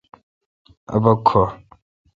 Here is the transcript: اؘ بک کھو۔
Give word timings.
اؘ 0.93 0.97
بک 1.03 1.19
کھو۔ 1.27 1.43